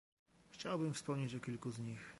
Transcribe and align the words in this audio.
Chciałabym 0.49 0.93
wspomnieć 0.93 1.35
o 1.35 1.39
kilku 1.39 1.71
z 1.71 1.79
nich 1.79 2.01